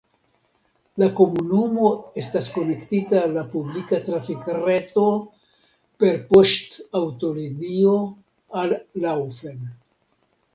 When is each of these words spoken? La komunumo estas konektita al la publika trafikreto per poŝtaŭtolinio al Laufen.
La 1.01 1.07
komunumo 1.17 1.89
estas 2.21 2.47
konektita 2.55 3.19
al 3.25 3.35
la 3.35 3.43
publika 3.51 3.99
trafikreto 4.07 5.05
per 6.05 6.19
poŝtaŭtolinio 6.33 7.93
al 8.63 8.75
Laufen. 9.07 9.63